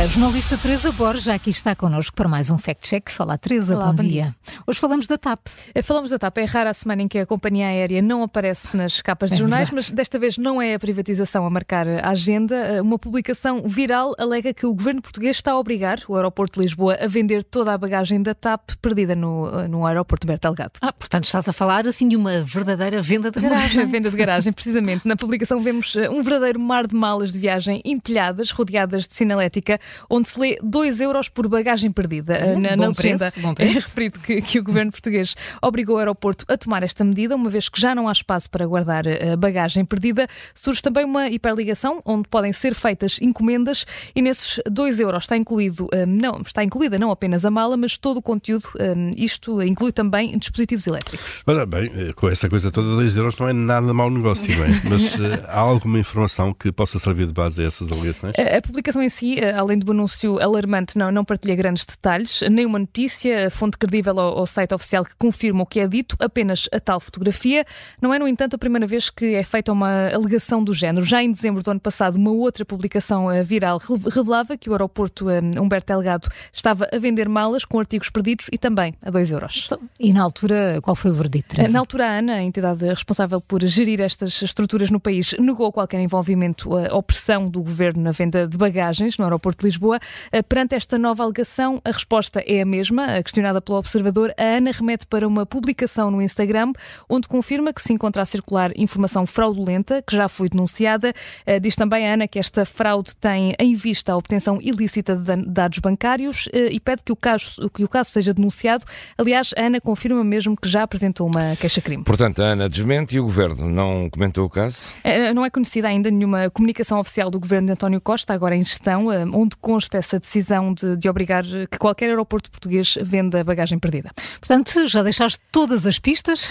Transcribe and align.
A 0.00 0.06
jornalista 0.06 0.56
Teresa 0.56 0.90
Borges 0.92 1.24
já 1.24 1.34
aqui 1.34 1.50
está 1.50 1.76
connosco 1.76 2.16
para 2.16 2.26
mais 2.26 2.48
um 2.48 2.56
Fact 2.56 2.88
Check. 2.88 3.10
Fala, 3.10 3.36
Teresa, 3.36 3.76
Olá, 3.76 3.88
bom, 3.88 3.96
bom 3.96 4.02
dia. 4.02 4.34
dia. 4.46 4.60
Hoje 4.66 4.80
falamos 4.80 5.06
da 5.06 5.18
TAP. 5.18 5.46
Eh, 5.74 5.82
Falamos 5.82 6.10
da 6.10 6.18
TAP. 6.18 6.38
É 6.38 6.44
rara 6.44 6.70
a 6.70 6.72
semana 6.72 7.02
em 7.02 7.08
que 7.08 7.18
a 7.18 7.26
companhia 7.26 7.66
aérea 7.66 8.00
não 8.00 8.22
aparece 8.22 8.74
nas 8.74 9.02
capas 9.02 9.28
de 9.28 9.36
É 9.36 9.38
jornais, 9.40 9.68
mas 9.70 9.90
desta 9.90 10.18
vez 10.18 10.38
não 10.38 10.60
é 10.62 10.72
a 10.74 10.78
privatização 10.78 11.44
a 11.44 11.50
marcar 11.50 11.86
a 11.86 12.08
agenda. 12.08 12.54
Eh, 12.54 12.80
Uma 12.80 12.98
publicação 12.98 13.62
viral 13.68 14.14
alega 14.16 14.54
que 14.54 14.64
o 14.64 14.74
governo 14.74 15.02
português 15.02 15.36
está 15.36 15.52
a 15.52 15.58
obrigar 15.58 15.98
o 16.08 16.16
aeroporto 16.16 16.58
de 16.58 16.66
Lisboa 16.66 16.96
a 16.98 17.06
vender 17.06 17.44
toda 17.44 17.74
a 17.74 17.76
bagagem 17.76 18.22
da 18.22 18.34
TAP 18.34 18.70
perdida 18.80 19.14
no, 19.14 19.50
eh, 19.60 19.68
no 19.68 19.84
aeroporto 19.84 20.26
Berto 20.26 20.48
Delgado. 20.48 20.72
Ah, 20.80 20.94
portanto 20.94 21.24
estás 21.24 21.46
a 21.46 21.52
falar 21.52 21.86
assim 21.86 22.08
de 22.08 22.16
uma 22.16 22.40
verdadeira 22.40 23.02
venda 23.02 23.30
de 23.30 23.38
garagem. 23.38 23.84
venda 23.90 24.10
de 24.10 24.16
garagem, 24.16 24.50
precisamente. 24.50 25.06
Na 25.06 25.14
publicação 25.14 25.60
vemos 25.60 25.94
um 26.10 26.22
verdadeiro 26.22 26.58
mar 26.58 26.86
de 26.86 26.94
malas 26.96 27.34
de 27.34 27.38
viagem 27.38 27.82
empilhadas, 27.84 28.50
rodeadas 28.50 29.06
de 29.06 29.12
sinalética, 29.14 29.78
onde 30.08 30.28
se 30.28 30.38
lê 30.40 30.56
2 30.62 31.00
euros 31.00 31.28
por 31.28 31.48
bagagem 31.48 31.90
perdida. 31.90 32.38
Na, 32.56 32.70
bom 32.70 32.76
na 32.82 32.88
legenda 32.88 32.94
preço, 33.30 33.40
bom 33.40 33.50
é 33.52 33.54
preço. 33.54 33.74
referido 33.74 34.18
que, 34.20 34.42
que 34.42 34.58
o 34.58 34.64
governo 34.64 34.90
português 34.92 35.34
obrigou 35.62 35.96
o 35.96 35.98
aeroporto 35.98 36.44
a 36.48 36.56
tomar 36.56 36.82
esta 36.82 37.04
medida, 37.04 37.34
uma 37.36 37.50
vez 37.50 37.68
que 37.68 37.80
já 37.80 37.94
não 37.94 38.08
há 38.08 38.12
espaço 38.12 38.50
para 38.50 38.66
guardar 38.66 39.06
eh, 39.06 39.36
bagagem 39.36 39.84
perdida. 39.84 40.26
Surge 40.54 40.80
também 40.82 41.04
uma 41.04 41.28
hiperligação, 41.28 42.00
onde 42.04 42.28
podem 42.28 42.52
ser 42.52 42.74
feitas 42.74 43.18
encomendas, 43.20 43.86
e 44.14 44.22
nesses 44.22 44.60
2 44.70 45.00
euros 45.00 45.24
está 45.24 45.36
incluído, 45.36 45.88
eh, 45.92 46.06
não, 46.06 46.40
está 46.44 46.62
incluída 46.64 46.98
não 46.98 47.10
apenas 47.10 47.44
a 47.44 47.50
mala, 47.50 47.76
mas 47.76 47.96
todo 47.98 48.18
o 48.18 48.22
conteúdo. 48.22 48.68
eh, 48.78 48.94
Isto 49.16 49.62
inclui 49.62 49.92
também 49.92 50.36
dispositivos 50.38 50.86
elétricos. 50.86 51.42
Ora 51.46 51.66
bem, 51.66 51.90
com 52.14 52.28
essa 52.28 52.48
coisa 52.48 52.70
toda, 52.70 52.94
2 52.96 53.16
euros 53.16 53.36
não 53.38 53.48
é 53.48 53.52
nada 53.52 53.92
mau 53.94 54.10
negócio, 54.10 54.48
não 54.56 54.64
é? 54.64 54.68
Mas 54.88 55.16
há 55.48 55.58
alguma 55.58 55.98
informação 55.98 56.52
que 56.54 56.70
possa 56.72 56.98
servir 56.98 57.26
de 57.26 57.32
base 57.32 57.62
a 57.62 57.66
essas 57.66 57.90
alegações? 57.90 58.34
A 58.38 58.58
a 58.58 58.62
publicação 58.62 59.02
em 59.02 59.08
si, 59.08 59.36
além 59.56 59.78
do 59.84 59.92
anúncio 59.92 60.38
alarmante, 60.40 60.96
não, 60.98 61.10
não 61.10 61.24
partilha 61.24 61.54
grandes 61.54 61.84
detalhes, 61.84 62.40
nem 62.50 62.66
uma 62.66 62.78
notícia, 62.78 63.46
a 63.46 63.50
fonte 63.50 63.76
credível 63.78 64.18
ao, 64.18 64.38
ao 64.38 64.46
site 64.46 64.74
oficial 64.74 65.04
que 65.04 65.14
confirma 65.18 65.62
o 65.62 65.66
que 65.66 65.80
é 65.80 65.86
dito, 65.88 66.16
apenas 66.20 66.68
a 66.72 66.80
tal 66.80 67.00
fotografia. 67.00 67.64
Não 68.00 68.12
é, 68.14 68.18
no 68.18 68.26
entanto, 68.28 68.54
a 68.54 68.58
primeira 68.58 68.86
vez 68.86 69.10
que 69.10 69.34
é 69.34 69.42
feita 69.42 69.72
uma 69.72 70.08
alegação 70.12 70.62
do 70.62 70.72
género. 70.72 71.04
Já 71.04 71.22
em 71.22 71.30
dezembro 71.32 71.62
do 71.62 71.70
ano 71.70 71.80
passado, 71.80 72.16
uma 72.16 72.30
outra 72.30 72.64
publicação 72.64 73.30
eh, 73.30 73.42
viral 73.42 73.78
re- 73.78 74.10
revelava 74.10 74.56
que 74.56 74.68
o 74.68 74.72
aeroporto 74.72 75.28
eh, 75.30 75.40
Humberto 75.58 75.92
Delgado 75.92 76.28
estava 76.52 76.88
a 76.92 76.98
vender 76.98 77.28
malas 77.28 77.64
com 77.64 77.78
artigos 77.78 78.10
perdidos 78.10 78.46
e 78.52 78.58
também 78.58 78.94
a 79.02 79.10
2 79.10 79.30
euros. 79.32 79.62
Então, 79.66 79.78
E 79.98 80.12
na 80.12 80.22
altura, 80.22 80.80
qual 80.82 80.94
foi 80.94 81.10
o 81.10 81.14
verdito, 81.14 81.54
Teresa? 81.56 81.72
Na 81.72 81.78
altura, 81.80 82.06
a 82.06 82.18
ANA, 82.18 82.34
a 82.34 82.42
entidade 82.42 82.84
responsável 82.86 83.40
por 83.40 83.64
gerir 83.66 84.00
estas 84.00 84.42
estruturas 84.42 84.90
no 84.90 85.00
país, 85.00 85.34
negou 85.38 85.70
qualquer 85.72 86.00
envolvimento 86.00 86.78
eh, 86.78 86.88
ou 86.92 87.02
pressão 87.02 87.48
do 87.48 87.62
governo 87.62 88.02
na 88.02 88.10
venda 88.12 88.46
de 88.46 88.56
bagagens 88.56 89.16
no 89.18 89.24
aeroporto 89.24 89.64
Lisboa. 89.70 89.98
Eh, 90.32 90.42
Perante 90.42 90.74
esta 90.74 90.98
nova 90.98 91.22
alegação, 91.22 91.80
a 91.84 91.90
resposta 91.90 92.42
é 92.46 92.60
a 92.60 92.66
mesma. 92.66 93.22
Questionada 93.22 93.60
pelo 93.60 93.78
observador, 93.78 94.34
a 94.36 94.56
ANA 94.56 94.72
remete 94.72 95.06
para 95.06 95.26
uma 95.26 95.46
publicação 95.46 96.10
no 96.10 96.20
Instagram, 96.20 96.72
onde 97.08 97.28
confirma 97.28 97.72
que 97.72 97.80
se 97.80 97.92
encontra 97.92 98.22
a 98.22 98.24
circular 98.24 98.72
informação 98.76 99.24
fraudulenta, 99.26 100.02
que 100.02 100.16
já 100.16 100.28
foi 100.28 100.48
denunciada. 100.48 101.12
Eh, 101.46 101.60
Diz 101.60 101.76
também 101.76 102.08
a 102.08 102.14
ANA 102.14 102.26
que 102.28 102.38
esta 102.38 102.64
fraude 102.64 103.14
tem 103.16 103.54
em 103.58 103.74
vista 103.74 104.12
a 104.12 104.16
obtenção 104.16 104.58
ilícita 104.60 105.14
de 105.14 105.36
dados 105.46 105.78
bancários 105.78 106.48
eh, 106.52 106.68
e 106.72 106.80
pede 106.80 107.02
que 107.04 107.12
o 107.12 107.16
caso, 107.16 107.70
que 107.70 107.84
o 107.84 107.88
caso 107.88 108.10
seja 108.10 108.34
denunciado. 108.34 108.84
Aliás, 109.16 109.54
a 109.56 109.62
ANA 109.62 109.80
confirma 109.80 110.24
mesmo 110.24 110.56
que 110.56 110.68
já 110.68 110.82
apresentou 110.82 111.26
uma 111.28 111.54
queixa-crime. 111.56 112.02
Portanto, 112.04 112.42
a 112.42 112.46
Ana 112.46 112.68
desmente 112.68 113.14
e 113.14 113.20
o 113.20 113.24
Governo 113.24 113.68
não 113.68 114.10
comentou 114.10 114.44
o 114.46 114.50
caso? 114.50 114.88
Não 115.34 115.44
é 115.44 115.50
conhecida 115.50 115.88
ainda 115.88 116.10
nenhuma 116.10 116.50
comunicação 116.50 116.98
oficial 116.98 117.30
do 117.30 117.38
governo 117.38 117.66
de 117.66 117.72
António 117.72 118.00
Costa, 118.00 118.34
agora 118.34 118.56
em 118.56 118.64
gestão, 118.64 119.06
onde 119.32 119.56
consta 119.60 119.98
essa 119.98 120.18
decisão 120.18 120.72
de, 120.72 120.96
de 120.96 121.08
obrigar 121.08 121.44
eh, 121.44 121.66
que 121.70 121.78
qualquer 121.78 122.10
aeroporto 122.10 122.50
português 122.50 122.98
venda 123.02 123.44
bagagem 123.44 123.78
perdida. 123.78 124.10
Portanto, 124.38 124.88
já 124.88 125.02
deixaste 125.02 125.40
todas 125.52 125.86
as 125.86 125.98
pistas? 125.98 126.50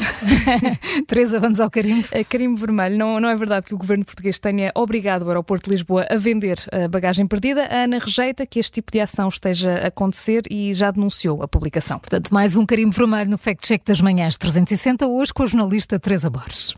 Teresa, 1.07 1.39
vamos 1.39 1.59
ao 1.59 1.69
carimbo. 1.69 2.07
A 2.13 2.23
carimbo 2.23 2.57
vermelho, 2.57 2.97
não, 2.97 3.19
não 3.19 3.29
é 3.29 3.35
verdade 3.35 3.65
que 3.65 3.73
o 3.73 3.77
governo 3.77 4.05
português 4.05 4.39
tenha 4.39 4.71
obrigado 4.75 5.23
o 5.23 5.27
aeroporto 5.27 5.65
de 5.65 5.71
Lisboa 5.71 6.05
a 6.09 6.15
vender 6.15 6.59
a 6.71 6.87
bagagem 6.87 7.27
perdida. 7.27 7.65
A 7.65 7.83
ANA 7.83 7.99
rejeita 7.99 8.45
que 8.45 8.59
este 8.59 8.73
tipo 8.73 8.91
de 8.91 8.99
ação 8.99 9.27
esteja 9.27 9.71
a 9.83 9.87
acontecer 9.87 10.43
e 10.49 10.73
já 10.73 10.91
denunciou 10.91 11.43
a 11.43 11.47
publicação. 11.47 11.99
Portanto, 11.99 12.29
mais 12.33 12.55
um 12.55 12.65
carimbo 12.65 12.95
vermelho 12.95 13.29
no 13.29 13.37
Fact 13.37 13.67
Check 13.67 13.83
das 13.85 14.01
Manhãs 14.01 14.37
360, 14.37 15.07
hoje 15.07 15.33
com 15.33 15.43
a 15.43 15.45
jornalista 15.45 15.99
Teresa 15.99 16.29
Borges. 16.29 16.75